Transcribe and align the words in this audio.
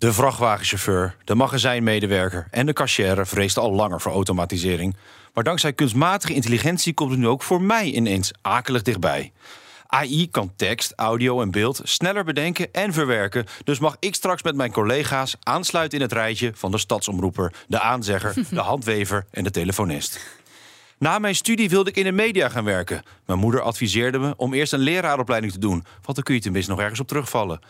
De 0.00 0.12
vrachtwagenchauffeur, 0.12 1.16
de 1.24 1.34
magazijnmedewerker 1.34 2.46
en 2.50 2.66
de 2.66 2.72
cashier 2.72 3.26
vreesden 3.26 3.62
al 3.62 3.72
langer 3.72 4.00
voor 4.00 4.12
automatisering. 4.12 4.96
Maar 5.34 5.44
dankzij 5.44 5.72
kunstmatige 5.72 6.34
intelligentie 6.34 6.94
komt 6.94 7.10
het 7.10 7.18
nu 7.18 7.28
ook 7.28 7.42
voor 7.42 7.62
mij 7.62 7.90
ineens 7.90 8.32
akelig 8.42 8.82
dichtbij. 8.82 9.32
AI 9.86 10.30
kan 10.30 10.52
tekst, 10.56 10.92
audio 10.96 11.40
en 11.40 11.50
beeld 11.50 11.80
sneller 11.82 12.24
bedenken 12.24 12.72
en 12.72 12.92
verwerken. 12.92 13.46
Dus 13.64 13.78
mag 13.78 13.96
ik 13.98 14.14
straks 14.14 14.42
met 14.42 14.54
mijn 14.54 14.72
collega's 14.72 15.36
aansluiten 15.42 15.98
in 15.98 16.04
het 16.04 16.12
rijtje 16.12 16.52
van 16.54 16.70
de 16.70 16.78
stadsomroeper, 16.78 17.52
de 17.68 17.80
aanzegger, 17.80 18.34
de 18.50 18.60
handwever 18.60 19.26
en 19.30 19.44
de 19.44 19.50
telefonist. 19.50 20.38
Na 20.98 21.18
mijn 21.18 21.36
studie 21.36 21.68
wilde 21.68 21.90
ik 21.90 21.96
in 21.96 22.04
de 22.04 22.12
media 22.12 22.48
gaan 22.48 22.64
werken. 22.64 23.02
Mijn 23.26 23.38
moeder 23.38 23.60
adviseerde 23.60 24.18
me 24.18 24.34
om 24.36 24.54
eerst 24.54 24.72
een 24.72 24.80
leraaropleiding 24.80 25.52
te 25.52 25.58
doen, 25.58 25.84
want 26.02 26.14
dan 26.14 26.24
kun 26.24 26.34
je 26.34 26.40
tenminste 26.40 26.70
nog 26.70 26.80
ergens 26.80 27.00
op 27.00 27.08
terugvallen. 27.08 27.60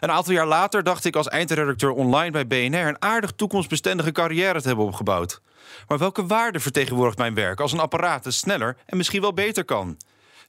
Een 0.00 0.10
aantal 0.10 0.32
jaar 0.32 0.46
later 0.46 0.82
dacht 0.82 1.04
ik 1.04 1.16
als 1.16 1.28
eindredacteur 1.28 1.90
online 1.90 2.30
bij 2.30 2.46
BNR 2.46 2.86
een 2.86 3.02
aardig 3.02 3.32
toekomstbestendige 3.32 4.12
carrière 4.12 4.60
te 4.60 4.66
hebben 4.66 4.86
opgebouwd. 4.86 5.40
Maar 5.88 5.98
welke 5.98 6.26
waarde 6.26 6.60
vertegenwoordigt 6.60 7.18
mijn 7.18 7.34
werk 7.34 7.60
als 7.60 7.72
een 7.72 7.80
apparaat 7.80 8.24
dat 8.24 8.32
sneller 8.32 8.76
en 8.86 8.96
misschien 8.96 9.20
wel 9.20 9.32
beter 9.32 9.64
kan? 9.64 9.96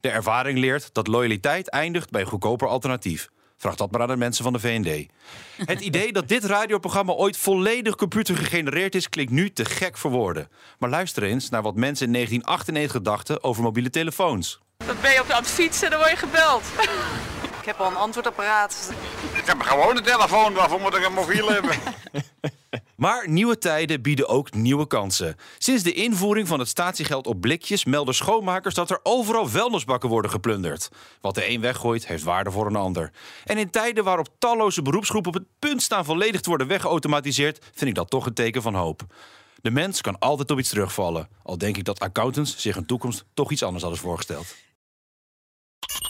De 0.01 0.09
ervaring 0.09 0.59
leert 0.59 0.89
dat 0.93 1.07
loyaliteit 1.07 1.69
eindigt 1.69 2.09
bij 2.09 2.21
een 2.21 2.27
goedkoper 2.27 2.67
alternatief. 2.67 3.29
Vraag 3.57 3.75
dat 3.75 3.91
maar 3.91 4.01
aan 4.01 4.07
de 4.07 4.17
mensen 4.17 4.43
van 4.43 4.53
de 4.53 4.59
VND. 4.59 5.07
Het 5.65 5.81
idee 5.81 6.13
dat 6.13 6.27
dit 6.27 6.43
radioprogramma 6.43 7.13
ooit 7.13 7.37
volledig 7.37 7.95
computergegenereerd 7.95 8.95
is, 8.95 9.09
klinkt 9.09 9.31
nu 9.31 9.51
te 9.51 9.65
gek 9.65 9.97
voor 9.97 10.11
woorden. 10.11 10.49
Maar 10.79 10.89
luister 10.89 11.23
eens 11.23 11.49
naar 11.49 11.61
wat 11.61 11.75
mensen 11.75 12.05
in 12.05 12.13
1998 12.13 13.01
dachten 13.01 13.43
over 13.43 13.63
mobiele 13.63 13.89
telefoons. 13.89 14.59
Dan 14.77 14.95
ben 15.01 15.11
je 15.11 15.21
op 15.21 15.29
aan 15.29 15.41
het 15.41 15.51
fietsen 15.51 15.83
en 15.83 15.89
dan 15.91 15.99
word 15.99 16.11
je 16.11 16.17
gebeld. 16.17 16.63
Ik 17.67 17.73
heb 17.73 17.85
al 17.85 17.91
een 17.91 17.97
antwoordapparaat. 17.97 18.91
Ik 19.33 19.45
heb 19.45 19.61
gewoon 19.61 19.97
een 19.97 20.03
telefoon, 20.03 20.53
waarvoor 20.53 20.79
moet 20.79 20.95
ik 20.95 21.05
een 21.05 21.13
mobiel 21.13 21.49
hebben? 21.49 21.71
Maar 22.95 23.29
nieuwe 23.29 23.57
tijden 23.57 24.01
bieden 24.01 24.27
ook 24.27 24.53
nieuwe 24.53 24.87
kansen. 24.87 25.35
Sinds 25.57 25.83
de 25.83 25.93
invoering 25.93 26.47
van 26.47 26.59
het 26.59 26.67
statiegeld 26.67 27.27
op 27.27 27.41
blikjes 27.41 27.85
melden 27.85 28.15
schoonmakers 28.15 28.75
dat 28.75 28.89
er 28.89 28.99
overal 29.03 29.47
vuilnisbakken 29.47 30.09
worden 30.09 30.31
geplunderd. 30.31 30.89
Wat 31.21 31.35
de 31.35 31.49
een 31.49 31.61
weggooit, 31.61 32.07
heeft 32.07 32.23
waarde 32.23 32.51
voor 32.51 32.65
een 32.65 32.75
ander. 32.75 33.11
En 33.43 33.57
in 33.57 33.69
tijden 33.69 34.03
waarop 34.03 34.29
talloze 34.39 34.81
beroepsgroepen 34.81 35.33
op 35.33 35.37
het 35.37 35.47
punt 35.59 35.81
staan 35.81 36.05
volledig 36.05 36.41
te 36.41 36.49
worden 36.49 36.67
weggeautomatiseerd, 36.67 37.65
vind 37.73 37.89
ik 37.89 37.95
dat 37.95 38.09
toch 38.09 38.25
een 38.25 38.33
teken 38.33 38.61
van 38.61 38.75
hoop. 38.75 39.01
De 39.61 39.71
mens 39.71 40.01
kan 40.01 40.19
altijd 40.19 40.51
op 40.51 40.59
iets 40.59 40.69
terugvallen. 40.69 41.29
Al 41.43 41.57
denk 41.57 41.77
ik 41.77 41.83
dat 41.83 41.99
accountants 41.99 42.57
zich 42.57 42.75
een 42.75 42.85
toekomst 42.85 43.25
toch 43.33 43.51
iets 43.51 43.63
anders 43.63 43.83
hadden 43.83 44.01
voorgesteld. 44.01 44.55